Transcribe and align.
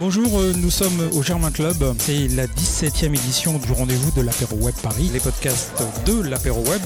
Bonjour, 0.00 0.40
euh, 0.40 0.52
nous 0.56 0.70
sommes 0.70 1.10
au 1.12 1.22
Germain 1.22 1.52
Club. 1.52 1.76
C'est 2.00 2.26
la 2.28 2.46
17e 2.46 3.14
édition 3.14 3.58
du 3.58 3.70
rendez-vous 3.70 4.10
de 4.10 4.22
l'apéro 4.22 4.56
web 4.56 4.74
Paris. 4.82 5.08
Les 5.12 5.20
podcasts 5.20 5.80
de 6.04 6.22
l'apéro 6.22 6.60
web 6.64 6.82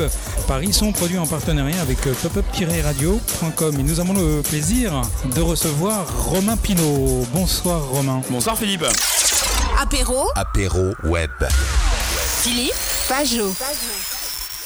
Paris 0.46 0.74
sont 0.74 0.92
produits 0.92 1.16
en 1.16 1.26
partenariat 1.26 1.80
avec 1.80 2.06
euh, 2.06 2.12
popup-radio.com 2.12 3.80
et 3.80 3.82
nous 3.82 4.00
avons 4.00 4.12
le 4.12 4.42
plaisir 4.42 5.00
de 5.34 5.40
recevoir 5.40 6.06
Romain 6.26 6.58
Pinault. 6.58 7.26
Bonsoir 7.32 7.88
Romain. 7.88 8.20
Bonsoir 8.28 8.58
Philippe. 8.58 8.84
Apéro, 9.80 10.28
Apéro 10.34 10.92
web. 11.04 11.30
Philippe, 12.42 12.74
Pajot. 13.08 13.54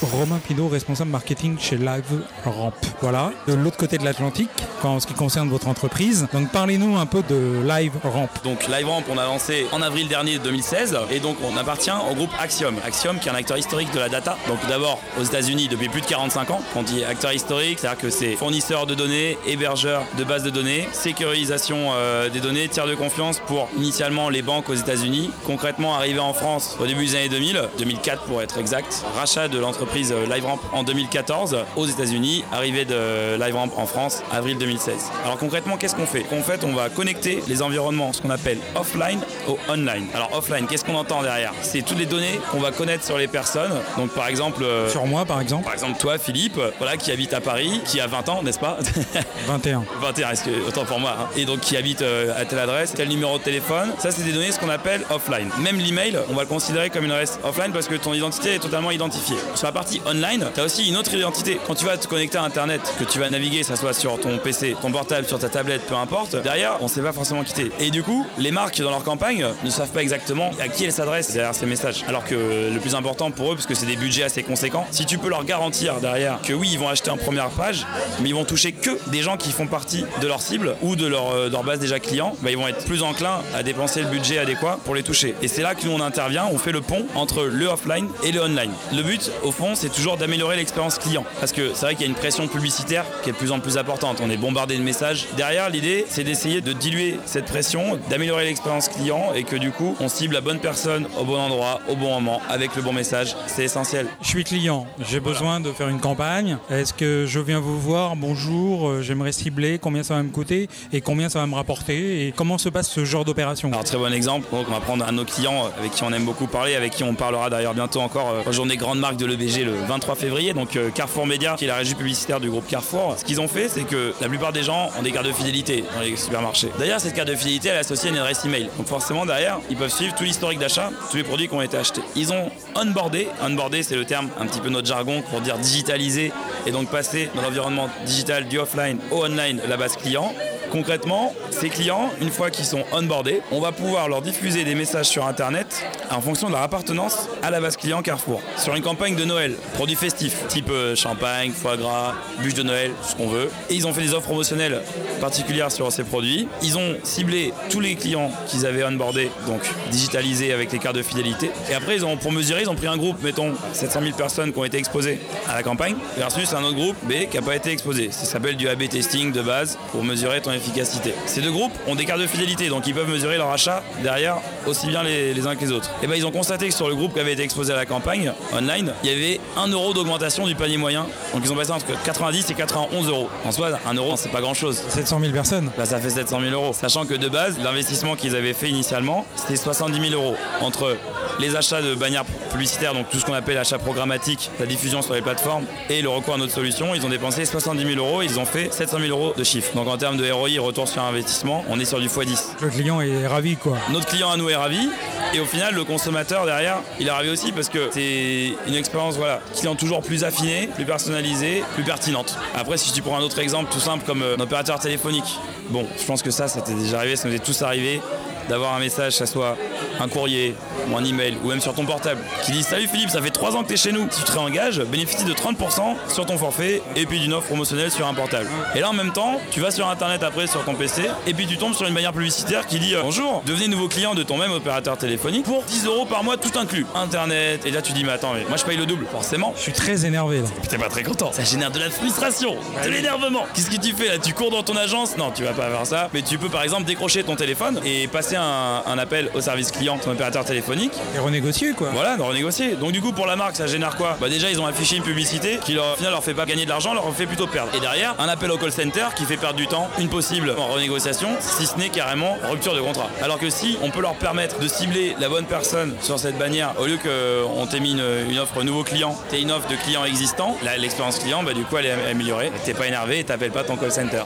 Romain 0.02 0.38
Pinault, 0.38 0.68
responsable 0.68 1.10
marketing 1.10 1.58
chez 1.58 1.76
Live 1.76 2.22
Ramp. 2.44 2.72
Voilà, 3.02 3.32
de 3.46 3.52
l'autre 3.52 3.76
côté 3.76 3.98
de 3.98 4.04
l'Atlantique, 4.04 4.48
en 4.82 4.98
ce 4.98 5.06
qui 5.06 5.12
concerne 5.12 5.50
votre 5.50 5.68
entreprise. 5.68 6.26
Donc 6.32 6.50
parlez-nous 6.50 6.96
un 6.96 7.04
peu 7.04 7.22
de 7.28 7.60
Live 7.68 7.92
Ramp. 8.02 8.30
Donc 8.42 8.66
LiveRamp, 8.66 9.02
on 9.10 9.18
a 9.18 9.24
lancé 9.26 9.66
en 9.72 9.82
avril 9.82 10.08
dernier 10.08 10.38
2016 10.38 10.96
et 11.10 11.20
donc 11.20 11.36
on 11.44 11.54
appartient 11.56 11.90
au 12.10 12.14
groupe 12.14 12.30
Axiom. 12.40 12.74
Axiom 12.84 13.18
qui 13.18 13.28
est 13.28 13.32
un 13.32 13.34
acteur 13.34 13.58
historique 13.58 13.92
de 13.92 13.98
la 13.98 14.08
data. 14.08 14.38
Donc 14.48 14.58
d'abord 14.68 15.00
aux 15.20 15.24
États-Unis 15.24 15.68
depuis 15.68 15.88
plus 15.90 16.00
de 16.00 16.06
45 16.06 16.50
ans. 16.50 16.62
Quand 16.72 16.80
on 16.80 16.82
dit 16.82 17.04
acteur 17.04 17.32
historique, 17.32 17.78
c'est-à-dire 17.78 18.00
que 18.00 18.10
c'est 18.10 18.36
fournisseur 18.36 18.86
de 18.86 18.94
données, 18.94 19.36
hébergeur 19.46 20.04
de 20.16 20.24
bases 20.24 20.44
de 20.44 20.50
données, 20.50 20.88
sécurisation 20.92 21.90
euh, 21.92 22.30
des 22.30 22.40
données, 22.40 22.68
tiers 22.68 22.86
de 22.86 22.94
confiance 22.94 23.38
pour 23.46 23.68
initialement 23.76 24.30
les 24.30 24.40
banques 24.40 24.70
aux 24.70 24.74
États-Unis. 24.74 25.30
Concrètement 25.44 25.94
arrivé 25.94 26.20
en 26.20 26.32
France 26.32 26.76
au 26.80 26.86
début 26.86 27.04
des 27.04 27.16
années 27.16 27.28
2000, 27.28 27.68
2004 27.78 28.22
pour 28.22 28.40
être 28.40 28.56
exact. 28.56 29.04
Rachat 29.14 29.48
de 29.48 29.58
l'entreprise 29.58 29.89
euh, 29.94 30.26
LiveRamp 30.26 30.58
en 30.72 30.82
2014 30.82 31.56
aux 31.76 31.86
États-Unis, 31.86 32.44
arrivée 32.52 32.84
de 32.84 33.34
LiveRamp 33.42 33.70
en 33.76 33.86
France 33.86 34.22
avril 34.32 34.56
2016. 34.58 34.94
Alors 35.24 35.38
concrètement, 35.38 35.76
qu'est-ce 35.76 35.94
qu'on 35.94 36.06
fait? 36.06 36.24
En 36.32 36.42
fait, 36.42 36.64
on 36.64 36.72
va 36.72 36.88
connecter 36.88 37.42
les 37.48 37.62
environnements, 37.62 38.12
ce 38.12 38.20
qu'on 38.22 38.30
appelle 38.30 38.58
offline 38.76 39.20
au 39.48 39.58
online. 39.68 40.06
Alors 40.14 40.30
offline, 40.36 40.66
qu'est-ce 40.66 40.84
qu'on 40.84 40.94
entend 40.96 41.22
derrière? 41.22 41.52
C'est 41.62 41.82
toutes 41.82 41.98
les 41.98 42.06
données 42.06 42.40
qu'on 42.50 42.60
va 42.60 42.70
connaître 42.72 43.04
sur 43.04 43.18
les 43.18 43.28
personnes. 43.28 43.72
Donc 43.96 44.10
par 44.10 44.28
exemple, 44.28 44.62
euh, 44.62 44.88
Sur 44.88 45.06
moi 45.06 45.24
par 45.24 45.40
exemple, 45.40 45.64
par 45.64 45.74
exemple 45.74 45.98
toi, 45.98 46.18
Philippe, 46.18 46.58
voilà, 46.78 46.96
qui 46.96 47.10
habite 47.12 47.32
à 47.34 47.40
Paris, 47.40 47.80
qui 47.84 48.00
a 48.00 48.06
20 48.06 48.28
ans, 48.28 48.42
n'est-ce 48.42 48.58
pas? 48.58 48.78
21. 49.46 49.84
21, 50.00 50.30
est-ce 50.30 50.44
que, 50.44 50.68
autant 50.68 50.84
pour 50.84 51.00
moi. 51.00 51.16
hein. 51.20 51.28
Et 51.36 51.44
donc 51.44 51.60
qui 51.60 51.76
habite 51.76 52.02
euh, 52.02 52.32
à 52.40 52.44
telle 52.44 52.58
adresse, 52.58 52.92
tel 52.94 53.08
numéro 53.08 53.38
de 53.38 53.42
téléphone. 53.42 53.90
Ça, 53.98 54.10
c'est 54.10 54.22
des 54.22 54.32
données, 54.32 54.52
ce 54.52 54.58
qu'on 54.58 54.68
appelle 54.68 55.02
offline. 55.10 55.48
Même 55.60 55.78
l'email, 55.78 56.18
on 56.30 56.34
va 56.34 56.42
le 56.42 56.48
considérer 56.48 56.90
comme 56.90 57.04
une 57.04 57.10
adresse 57.10 57.38
offline 57.44 57.72
parce 57.72 57.88
que 57.88 57.94
ton 57.94 58.12
identité 58.14 58.54
est 58.54 58.58
totalement 58.58 58.90
identifiée. 58.90 59.36
Sur 59.54 59.66
la 59.66 59.72
partie 59.80 60.02
online, 60.04 60.44
tu 60.52 60.60
as 60.60 60.64
aussi 60.64 60.86
une 60.90 60.98
autre 60.98 61.14
identité. 61.14 61.58
Quand 61.66 61.74
tu 61.74 61.86
vas 61.86 61.96
te 61.96 62.06
connecter 62.06 62.36
à 62.36 62.42
Internet, 62.42 62.82
que 62.98 63.04
tu 63.04 63.18
vas 63.18 63.30
naviguer, 63.30 63.62
ça 63.62 63.76
soit 63.76 63.94
sur 63.94 64.20
ton 64.20 64.36
PC, 64.36 64.76
ton 64.82 64.92
portable, 64.92 65.26
sur 65.26 65.38
ta 65.38 65.48
tablette, 65.48 65.86
peu 65.86 65.94
importe, 65.94 66.36
derrière, 66.36 66.76
on 66.80 66.84
ne 66.84 66.90
sait 66.90 67.00
pas 67.00 67.14
forcément 67.14 67.42
quitter. 67.44 67.72
Et 67.80 67.90
du 67.90 68.02
coup, 68.02 68.26
les 68.36 68.50
marques 68.50 68.78
dans 68.82 68.90
leur 68.90 69.02
campagne 69.04 69.46
ne 69.64 69.70
savent 69.70 69.88
pas 69.88 70.02
exactement 70.02 70.50
à 70.60 70.68
qui 70.68 70.84
elles 70.84 70.92
s'adressent 70.92 71.32
derrière 71.32 71.54
ces 71.54 71.64
messages. 71.64 72.04
Alors 72.08 72.26
que 72.26 72.34
le 72.34 72.78
plus 72.78 72.94
important 72.94 73.30
pour 73.30 73.52
eux, 73.52 73.54
parce 73.54 73.64
que 73.64 73.74
c'est 73.74 73.86
des 73.86 73.96
budgets 73.96 74.22
assez 74.22 74.42
conséquents, 74.42 74.86
si 74.90 75.06
tu 75.06 75.16
peux 75.16 75.30
leur 75.30 75.44
garantir 75.44 75.98
derrière 75.98 76.42
que 76.42 76.52
oui, 76.52 76.68
ils 76.70 76.78
vont 76.78 76.90
acheter 76.90 77.10
en 77.10 77.16
première 77.16 77.48
page, 77.48 77.86
mais 78.20 78.28
ils 78.28 78.34
vont 78.34 78.44
toucher 78.44 78.72
que 78.72 78.90
des 79.10 79.22
gens 79.22 79.38
qui 79.38 79.50
font 79.50 79.66
partie 79.66 80.04
de 80.20 80.26
leur 80.26 80.42
cible 80.42 80.76
ou 80.82 80.94
de 80.94 81.06
leur, 81.06 81.30
euh, 81.30 81.48
base 81.64 81.78
déjà 81.78 82.00
client, 82.00 82.36
bah, 82.42 82.50
ils 82.50 82.58
vont 82.58 82.68
être 82.68 82.84
plus 82.84 83.02
enclins 83.02 83.40
à 83.54 83.62
dépenser 83.62 84.02
le 84.02 84.08
budget 84.08 84.36
adéquat 84.36 84.78
pour 84.84 84.94
les 84.94 85.02
toucher. 85.02 85.34
Et 85.40 85.48
c'est 85.48 85.62
là 85.62 85.74
que 85.74 85.86
nous 85.86 85.92
on 85.92 86.00
intervient, 86.02 86.48
on 86.52 86.58
fait 86.58 86.72
le 86.72 86.82
pont 86.82 87.06
entre 87.14 87.44
le 87.44 87.66
offline 87.66 88.08
et 88.22 88.30
le 88.32 88.42
online. 88.42 88.72
Le 88.92 89.02
but, 89.02 89.30
au 89.42 89.52
fond, 89.52 89.69
c'est 89.74 89.90
toujours 89.90 90.16
d'améliorer 90.16 90.56
l'expérience 90.56 90.98
client. 90.98 91.24
Parce 91.40 91.52
que 91.52 91.72
c'est 91.74 91.86
vrai 91.86 91.94
qu'il 91.94 92.02
y 92.02 92.08
a 92.08 92.10
une 92.10 92.18
pression 92.18 92.48
publicitaire 92.48 93.04
qui 93.22 93.30
est 93.30 93.32
de 93.32 93.38
plus 93.38 93.52
en 93.52 93.60
plus 93.60 93.78
importante. 93.78 94.20
On 94.22 94.30
est 94.30 94.36
bombardé 94.36 94.76
de 94.76 94.82
messages. 94.82 95.26
Derrière, 95.36 95.70
l'idée, 95.70 96.04
c'est 96.08 96.24
d'essayer 96.24 96.60
de 96.60 96.72
diluer 96.72 97.18
cette 97.26 97.46
pression, 97.46 97.98
d'améliorer 98.08 98.44
l'expérience 98.44 98.88
client 98.88 99.32
et 99.34 99.44
que 99.44 99.56
du 99.56 99.70
coup, 99.70 99.96
on 100.00 100.08
cible 100.08 100.34
la 100.34 100.40
bonne 100.40 100.58
personne 100.58 101.06
au 101.18 101.24
bon 101.24 101.38
endroit, 101.38 101.80
au 101.88 101.96
bon 101.96 102.14
moment, 102.14 102.40
avec 102.48 102.76
le 102.76 102.82
bon 102.82 102.92
message. 102.92 103.36
C'est 103.46 103.64
essentiel. 103.64 104.06
Je 104.22 104.28
suis 104.28 104.44
client, 104.44 104.86
j'ai 105.08 105.20
besoin 105.20 105.60
de 105.60 105.72
faire 105.72 105.88
une 105.88 106.00
campagne. 106.00 106.58
Est-ce 106.70 106.94
que 106.94 107.26
je 107.26 107.40
viens 107.40 107.60
vous 107.60 107.78
voir? 107.78 108.16
Bonjour, 108.16 108.88
euh, 108.88 109.02
j'aimerais 109.02 109.32
cibler 109.32 109.78
combien 109.78 110.02
ça 110.02 110.14
va 110.14 110.22
me 110.22 110.30
coûter 110.30 110.68
et 110.92 111.00
combien 111.00 111.28
ça 111.28 111.40
va 111.40 111.46
me 111.46 111.54
rapporter 111.54 112.26
et 112.26 112.32
comment 112.32 112.58
se 112.58 112.68
passe 112.68 112.88
ce 112.88 113.04
genre 113.04 113.24
d'opération? 113.24 113.70
Alors 113.70 113.84
très 113.84 113.98
bon 113.98 114.12
exemple, 114.12 114.46
donc 114.50 114.66
on 114.68 114.72
va 114.72 114.80
prendre 114.80 115.04
un 115.04 115.12
de 115.12 115.16
nos 115.18 115.24
clients 115.24 115.66
euh, 115.66 115.78
avec 115.78 115.92
qui 115.92 116.02
on 116.04 116.12
aime 116.12 116.24
beaucoup 116.24 116.46
parler, 116.46 116.74
avec 116.74 116.92
qui 116.92 117.04
on 117.04 117.14
parlera 117.14 117.50
d'ailleurs 117.50 117.74
bientôt 117.74 118.00
encore 118.00 118.30
euh, 118.30 118.48
aux 118.48 118.52
journées 118.52 118.76
grande 118.76 118.98
marque 118.98 119.16
de 119.16 119.26
l'EBG 119.26 119.49
le 119.58 119.74
23 119.88 120.14
février, 120.14 120.54
donc 120.54 120.76
euh, 120.76 120.90
Carrefour 120.90 121.26
Média 121.26 121.54
qui 121.58 121.64
est 121.64 121.68
la 121.68 121.76
régie 121.76 121.94
publicitaire 121.94 122.40
du 122.40 122.48
groupe 122.48 122.66
Carrefour. 122.66 123.16
Ce 123.18 123.24
qu'ils 123.24 123.40
ont 123.40 123.48
fait 123.48 123.68
c'est 123.68 123.82
que 123.82 124.14
la 124.20 124.28
plupart 124.28 124.52
des 124.52 124.62
gens 124.62 124.90
ont 124.98 125.02
des 125.02 125.10
cartes 125.10 125.26
de 125.26 125.32
fidélité 125.32 125.84
dans 125.94 126.00
les 126.00 126.16
supermarchés. 126.16 126.68
D'ailleurs 126.78 127.00
cette 127.00 127.14
carte 127.14 127.28
de 127.28 127.34
fidélité 127.34 127.68
elle 127.68 127.76
est 127.76 127.80
associée 127.80 128.10
à 128.10 128.12
une 128.12 128.18
adresse 128.18 128.44
email. 128.44 128.70
Donc 128.76 128.86
forcément 128.86 129.26
derrière 129.26 129.58
ils 129.68 129.76
peuvent 129.76 129.92
suivre 129.92 130.14
tout 130.14 130.24
l'historique 130.24 130.60
d'achat, 130.60 130.90
tous 131.10 131.16
les 131.16 131.24
produits 131.24 131.48
qui 131.48 131.54
ont 131.54 131.62
été 131.62 131.76
achetés. 131.76 132.02
Ils 132.14 132.32
ont 132.32 132.50
onboardé, 132.76 133.28
onboardé 133.42 133.82
c'est 133.82 133.96
le 133.96 134.04
terme 134.04 134.30
un 134.38 134.46
petit 134.46 134.60
peu 134.60 134.68
notre 134.68 134.86
jargon 134.86 135.22
pour 135.22 135.40
dire 135.40 135.58
digitaliser 135.58 136.32
et 136.66 136.70
donc 136.70 136.88
passer 136.90 137.28
dans 137.34 137.42
l'environnement 137.42 137.88
digital 138.06 138.46
du 138.46 138.58
offline 138.58 138.98
au 139.10 139.24
online 139.24 139.60
la 139.68 139.76
base 139.76 139.96
client. 139.96 140.32
Concrètement, 140.70 141.34
ces 141.50 141.68
clients, 141.68 142.10
une 142.20 142.30
fois 142.30 142.50
qu'ils 142.50 142.64
sont 142.64 142.84
onboardés, 142.92 143.40
on 143.50 143.60
va 143.60 143.72
pouvoir 143.72 144.08
leur 144.08 144.22
diffuser 144.22 144.62
des 144.62 144.76
messages 144.76 145.06
sur 145.06 145.26
Internet 145.26 145.84
en 146.10 146.20
fonction 146.20 146.46
de 146.46 146.52
leur 146.52 146.62
appartenance 146.62 147.28
à 147.42 147.50
la 147.50 147.60
base 147.60 147.76
client 147.76 148.02
Carrefour. 148.02 148.40
Sur 148.56 148.76
une 148.76 148.82
campagne 148.82 149.16
de 149.16 149.24
Noël, 149.24 149.56
produits 149.74 149.96
festifs, 149.96 150.46
type 150.48 150.70
euh, 150.70 150.94
champagne, 150.94 151.50
foie 151.50 151.76
gras, 151.76 152.14
bûche 152.40 152.54
de 152.54 152.62
Noël, 152.62 152.92
ce 153.02 153.16
qu'on 153.16 153.28
veut. 153.28 153.50
Et 153.68 153.74
ils 153.74 153.86
ont 153.86 153.92
fait 153.92 154.02
des 154.02 154.14
offres 154.14 154.26
promotionnelles 154.26 154.80
particulières 155.20 155.72
sur 155.72 155.90
ces 155.90 156.04
produits. 156.04 156.46
Ils 156.62 156.78
ont 156.78 156.96
ciblé 157.02 157.52
tous 157.68 157.80
les 157.80 157.96
clients 157.96 158.30
qu'ils 158.46 158.64
avaient 158.64 158.84
onboardés, 158.84 159.30
donc 159.48 159.62
digitalisés 159.90 160.52
avec 160.52 160.70
les 160.70 160.78
cartes 160.78 160.96
de 160.96 161.02
fidélité. 161.02 161.50
Et 161.68 161.74
après, 161.74 161.96
ils 161.96 162.04
ont, 162.04 162.16
pour 162.16 162.30
mesurer, 162.30 162.62
ils 162.62 162.70
ont 162.70 162.76
pris 162.76 162.86
un 162.86 162.96
groupe, 162.96 163.22
mettons 163.22 163.54
700 163.72 164.00
000 164.02 164.16
personnes 164.16 164.52
qui 164.52 164.58
ont 164.58 164.64
été 164.64 164.78
exposées 164.78 165.18
à 165.48 165.54
la 165.54 165.62
campagne, 165.64 165.96
versus 166.16 166.52
un 166.52 166.62
autre 166.62 166.76
groupe 166.76 166.96
B 167.02 167.28
qui 167.28 167.36
n'a 167.36 167.42
pas 167.42 167.56
été 167.56 167.70
exposé. 167.70 168.10
Ça 168.12 168.24
s'appelle 168.24 168.56
du 168.56 168.68
A/B 168.68 168.88
testing 168.88 169.32
de 169.32 169.42
base 169.42 169.78
pour 169.90 170.04
mesurer 170.04 170.40
ton 170.40 170.52
efficacité. 170.60 171.14
Ces 171.26 171.40
deux 171.40 171.50
groupes 171.50 171.72
ont 171.86 171.94
des 171.94 172.04
cartes 172.04 172.20
de 172.20 172.26
fidélité, 172.26 172.68
donc 172.68 172.86
ils 172.86 172.94
peuvent 172.94 173.08
mesurer 173.08 173.36
leur 173.36 173.50
achat 173.50 173.82
derrière 174.02 174.36
aussi 174.66 174.88
bien 174.88 175.02
les, 175.02 175.34
les 175.34 175.46
uns 175.46 175.56
que 175.56 175.64
les 175.64 175.72
autres. 175.72 175.90
Et 176.02 176.06
ben 176.06 176.14
ils 176.16 176.26
ont 176.26 176.30
constaté 176.30 176.68
que 176.68 176.74
sur 176.74 176.88
le 176.88 176.94
groupe 176.94 177.14
qui 177.14 177.20
avait 177.20 177.32
été 177.32 177.42
exposé 177.42 177.72
à 177.72 177.76
la 177.76 177.86
campagne 177.86 178.32
online, 178.52 178.92
il 179.02 179.10
y 179.10 179.14
avait 179.14 179.40
1 179.56 179.68
euro 179.68 179.92
d'augmentation 179.94 180.46
du 180.46 180.54
panier 180.54 180.76
moyen. 180.76 181.06
Donc 181.32 181.42
ils 181.44 181.52
ont 181.52 181.56
passé 181.56 181.70
entre 181.72 181.86
90 182.04 182.50
et 182.50 182.54
91 182.54 183.08
euros. 183.08 183.28
En 183.44 183.52
soi, 183.52 183.70
1 183.86 183.94
euro, 183.94 184.16
c'est 184.16 184.30
pas 184.30 184.40
grand 184.40 184.54
chose. 184.54 184.80
700 184.88 185.20
000 185.20 185.32
personnes. 185.32 185.70
Là, 185.78 185.86
ça 185.86 185.98
fait 185.98 186.10
700 186.10 186.40
000 186.40 186.52
euros. 186.52 186.72
Sachant 186.72 187.06
que 187.06 187.14
de 187.14 187.28
base, 187.28 187.58
l'investissement 187.62 188.16
qu'ils 188.16 188.36
avaient 188.36 188.52
fait 188.52 188.68
initialement, 188.68 189.24
c'était 189.36 189.56
70 189.56 190.10
000 190.10 190.22
euros. 190.22 190.36
Entre 190.60 190.96
les 191.38 191.56
achats 191.56 191.80
de 191.80 191.94
bannières 191.94 192.24
publicitaires, 192.50 192.92
donc 192.94 193.08
tout 193.10 193.18
ce 193.18 193.24
qu'on 193.24 193.32
appelle 193.32 193.58
achat 193.58 193.78
programmatique, 193.78 194.50
la 194.58 194.66
diffusion 194.66 195.02
sur 195.02 195.14
les 195.14 195.22
plateformes, 195.22 195.64
et 195.88 196.02
le 196.02 196.08
recours 196.08 196.34
à 196.34 196.38
notre 196.38 196.52
solution, 196.52 196.94
ils 196.94 197.04
ont 197.06 197.08
dépensé 197.08 197.44
70 197.44 197.94
000 197.94 198.04
euros 198.04 198.22
et 198.22 198.26
ils 198.26 198.38
ont 198.38 198.44
fait 198.44 198.72
700 198.72 198.98
000 199.00 199.10
euros 199.10 199.32
de 199.36 199.44
chiffre. 199.44 199.74
Donc 199.74 199.88
en 199.88 199.96
termes 199.96 200.16
de 200.16 200.30
ROI, 200.30 200.49
retour 200.58 200.88
sur 200.88 201.02
investissement, 201.02 201.64
on 201.68 201.78
est 201.78 201.84
sur 201.84 202.00
du 202.00 202.08
x10. 202.08 202.56
Le 202.60 202.68
client 202.68 203.00
est 203.00 203.26
ravi 203.26 203.56
quoi. 203.56 203.78
Notre 203.90 204.06
client 204.06 204.30
à 204.30 204.36
nous 204.36 204.48
est 204.48 204.56
ravi. 204.56 204.88
Et 205.32 205.38
au 205.38 205.44
final, 205.44 205.74
le 205.74 205.84
consommateur 205.84 206.44
derrière, 206.44 206.78
il 206.98 207.06
est 207.06 207.10
ravi 207.10 207.30
aussi 207.30 207.52
parce 207.52 207.68
que 207.68 207.90
c'est 207.92 208.54
une 208.66 208.74
expérience 208.74 209.16
voilà, 209.16 209.40
client 209.54 209.76
toujours 209.76 210.02
plus 210.02 210.24
affinée, 210.24 210.68
plus 210.74 210.84
personnalisée, 210.84 211.62
plus 211.74 211.84
pertinente. 211.84 212.36
Après, 212.56 212.76
si 212.76 212.92
tu 212.92 213.00
prends 213.00 213.16
un 213.16 213.22
autre 213.22 213.38
exemple 213.38 213.70
tout 213.72 213.78
simple 213.78 214.04
comme 214.04 214.22
euh, 214.22 214.36
un 214.36 214.40
opérateur 214.40 214.80
téléphonique, 214.80 215.38
bon, 215.68 215.86
je 215.98 216.04
pense 216.04 216.22
que 216.22 216.30
ça, 216.30 216.48
ça 216.48 216.60
t'est 216.60 216.74
déjà 216.74 216.98
arrivé, 216.98 217.14
ça 217.14 217.28
nous 217.28 217.34
est 217.34 217.44
tous 217.44 217.62
arrivé 217.62 218.00
d'avoir 218.48 218.74
un 218.74 218.80
message, 218.80 219.12
que 219.12 219.18
ça 219.18 219.26
soit 219.26 219.56
un 220.00 220.08
courrier 220.08 220.54
ou 220.90 220.96
un 220.96 221.04
email 221.04 221.36
ou 221.44 221.48
même 221.48 221.60
sur 221.60 221.74
ton 221.74 221.84
portable 221.84 222.20
qui 222.44 222.52
dit 222.52 222.62
Salut 222.62 222.88
Philippe, 222.88 223.10
ça 223.10 223.20
fait 223.20 223.30
3 223.30 223.56
ans 223.56 223.62
que 223.62 223.68
tu 223.68 223.74
es 223.74 223.76
chez 223.76 223.92
nous. 223.92 224.06
Si 224.10 224.20
tu 224.20 224.24
te 224.24 224.32
réengages, 224.32 224.80
bénéficie 224.80 225.24
de 225.24 225.32
30% 225.32 225.94
sur 226.08 226.26
ton 226.26 226.38
forfait 226.38 226.82
et 226.96 227.06
puis 227.06 227.20
d'une 227.20 227.32
offre 227.32 227.46
promotionnelle 227.48 227.90
sur 227.90 228.06
un 228.06 228.14
portable. 228.14 228.48
Et 228.74 228.80
là 228.80 228.90
en 228.90 228.92
même 228.92 229.12
temps, 229.12 229.40
tu 229.50 229.60
vas 229.60 229.70
sur 229.70 229.88
internet 229.88 230.22
après 230.22 230.46
sur 230.46 230.64
ton 230.64 230.74
PC 230.74 231.02
et 231.26 231.34
puis 231.34 231.46
tu 231.46 231.56
tombes 231.56 231.74
sur 231.74 231.86
une 231.86 231.94
bannière 231.94 232.12
publicitaire 232.12 232.66
qui 232.66 232.78
dit 232.78 232.94
euh, 232.94 233.02
Bonjour, 233.02 233.42
devenez 233.46 233.68
nouveau 233.68 233.88
client 233.88 234.14
de 234.14 234.22
ton 234.22 234.36
même 234.38 234.52
opérateur 234.52 234.96
téléphonique 234.96 235.44
pour 235.44 235.62
10 235.64 235.86
euros 235.86 236.06
par 236.06 236.24
mois 236.24 236.36
tout 236.36 236.58
inclus. 236.58 236.86
Internet, 236.94 237.66
et 237.66 237.70
là 237.70 237.82
tu 237.82 237.92
dis 237.92 238.04
Mais 238.04 238.12
attends, 238.12 238.34
mais 238.34 238.44
moi 238.48 238.56
je 238.56 238.64
paye 238.64 238.76
le 238.76 238.86
double, 238.86 239.06
forcément. 239.10 239.52
Je 239.56 239.62
suis 239.62 239.72
très 239.72 240.06
énervé 240.06 240.38
là. 240.40 240.48
Puis 240.60 240.68
t'es 240.68 240.78
pas 240.78 240.88
très 240.88 241.02
content. 241.02 241.32
Ça 241.32 241.44
génère 241.44 241.70
de 241.70 241.78
la 241.78 241.90
frustration, 241.90 242.56
de 242.84 242.88
l'énervement. 242.88 243.46
Qu'est-ce 243.54 243.70
que 243.70 243.80
tu 243.80 243.92
fais 243.92 244.08
là? 244.08 244.18
Tu 244.18 244.32
cours 244.32 244.50
dans 244.50 244.62
ton 244.62 244.76
agence? 244.76 245.16
Non, 245.16 245.30
tu 245.30 245.44
vas 245.44 245.52
pas 245.52 245.68
faire 245.68 245.86
ça. 245.86 246.08
Mais 246.14 246.22
tu 246.22 246.38
peux 246.38 246.48
par 246.48 246.62
exemple 246.62 246.84
décrocher 246.84 247.22
ton 247.22 247.36
téléphone 247.36 247.80
et 247.84 248.06
passer 248.08 248.29
un, 248.36 248.82
un 248.86 248.98
appel 248.98 249.30
au 249.34 249.40
service 249.40 249.70
client 249.72 249.96
de 249.96 250.02
ton 250.02 250.12
opérateur 250.12 250.44
téléphonique. 250.44 250.92
Et 251.14 251.18
renégocier 251.18 251.72
quoi. 251.72 251.90
Voilà, 251.92 252.16
de 252.16 252.22
renégocier. 252.22 252.76
Donc 252.76 252.92
du 252.92 253.00
coup 253.00 253.12
pour 253.12 253.26
la 253.26 253.36
marque 253.36 253.56
ça 253.56 253.66
génère 253.66 253.96
quoi? 253.96 254.16
Bah 254.20 254.28
déjà 254.28 254.50
ils 254.50 254.60
ont 254.60 254.66
affiché 254.66 254.96
une 254.96 255.02
publicité 255.02 255.58
qui 255.64 255.74
leur, 255.74 255.92
au 255.92 255.96
final 255.96 256.12
leur 256.12 256.24
fait 256.24 256.34
pas 256.34 256.46
gagner 256.46 256.64
de 256.64 256.70
l'argent, 256.70 256.94
leur 256.94 257.12
fait 257.14 257.26
plutôt 257.26 257.46
perdre. 257.46 257.74
Et 257.74 257.80
derrière 257.80 258.14
un 258.18 258.28
appel 258.28 258.50
au 258.50 258.58
call 258.58 258.72
center 258.72 259.06
qui 259.16 259.24
fait 259.24 259.36
perdre 259.36 259.56
du 259.56 259.66
temps, 259.66 259.88
une 259.98 260.08
possible 260.08 260.54
en 260.58 260.66
renégociation, 260.68 261.28
si 261.40 261.66
ce 261.66 261.76
n'est 261.76 261.88
carrément 261.88 262.36
rupture 262.48 262.74
de 262.74 262.80
contrat. 262.80 263.08
Alors 263.22 263.38
que 263.38 263.50
si 263.50 263.78
on 263.82 263.90
peut 263.90 264.02
leur 264.02 264.14
permettre 264.14 264.58
de 264.58 264.68
cibler 264.68 265.16
la 265.20 265.28
bonne 265.28 265.46
personne 265.46 265.94
sur 266.00 266.18
cette 266.18 266.38
bannière 266.38 266.74
au 266.78 266.86
lieu 266.86 266.98
qu'on 266.98 267.66
t'ait 267.66 267.80
mis 267.80 267.92
une, 267.92 268.30
une 268.30 268.38
offre 268.38 268.62
nouveau 268.62 268.84
client, 268.84 269.16
t'aies 269.28 269.42
une 269.42 269.50
offre 269.50 269.68
de 269.68 269.76
client 269.76 270.04
existant, 270.04 270.56
là, 270.62 270.76
l'expérience 270.76 271.18
client 271.18 271.42
bah 271.42 271.52
du 271.52 271.64
coup 271.64 271.76
elle 271.76 271.86
est 271.86 272.10
améliorée. 272.10 272.52
T'es 272.64 272.74
pas 272.74 272.86
énervé 272.86 273.20
et 273.20 273.24
t'appelles 273.24 273.52
pas 273.52 273.64
ton 273.64 273.76
call 273.76 273.92
center. 273.92 274.22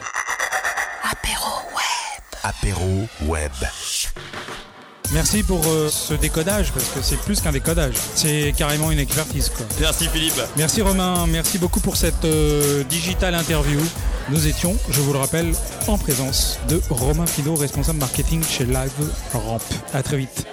Apéro 2.43 3.09
Web. 3.23 3.53
Merci 5.13 5.43
pour 5.43 5.65
euh, 5.67 5.89
ce 5.91 6.15
décodage, 6.15 6.73
parce 6.73 6.89
que 6.89 7.01
c'est 7.03 7.19
plus 7.19 7.41
qu'un 7.41 7.53
décodage. 7.53 7.95
C'est 8.15 8.53
carrément 8.57 8.91
une 8.91 8.99
expertise. 8.99 9.51
Quoi. 9.51 9.67
Merci 9.81 10.09
Philippe. 10.09 10.41
Merci 10.57 10.83
Romain, 10.83 11.27
merci 11.29 11.59
beaucoup 11.59 11.81
pour 11.81 11.97
cette 11.97 12.25
euh, 12.25 12.83
digital 12.85 13.35
interview. 13.35 13.81
Nous 14.31 14.47
étions, 14.47 14.77
je 14.91 15.01
vous 15.01 15.13
le 15.13 15.19
rappelle, 15.19 15.53
en 15.87 15.99
présence 15.99 16.59
de 16.69 16.81
Romain 16.91 17.27
Fido, 17.27 17.55
responsable 17.55 17.99
marketing 17.99 18.43
chez 18.43 18.65
Live 18.65 18.93
Ramp. 19.33 19.61
À 19.93 20.03
très 20.03 20.17
vite. 20.17 20.47